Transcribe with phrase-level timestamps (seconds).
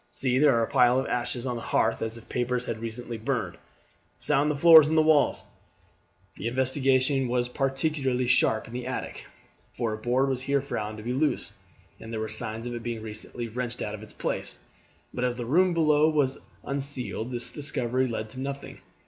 [0.11, 2.81] See, there are a pile of ashes on the hearth as if papers had been
[2.81, 3.59] recently burned.
[4.17, 5.43] Sound the floors and the walls."
[6.37, 9.27] The investigation was particularly sharp in the attic,
[9.73, 11.53] for a board was here found to be loose,
[11.99, 14.57] and there were signs of its being recently wrenched out of its place,
[15.13, 18.79] but as the room below was unceiled this discovery led to nothing.